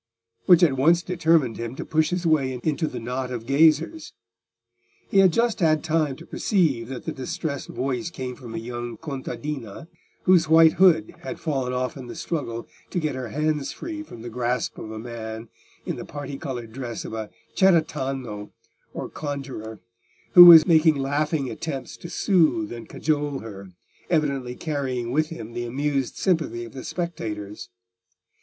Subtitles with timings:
[0.47, 4.13] which at once determined him to push his way into the knot of gazers.
[5.07, 8.97] He had just had time to perceive that the distressed voice came from a young
[8.97, 9.87] contadina,
[10.23, 14.23] whose white hood had fallen off in the struggle to get her hands free from
[14.23, 15.49] the grasp of a man
[15.85, 18.49] in the parti coloured dress of a cerretano,
[18.95, 19.81] or conjuror,
[20.33, 23.69] who was making laughing attempts to soothe and cajole her,
[24.09, 27.69] evidently carrying with him the amused sympathy of the spectators.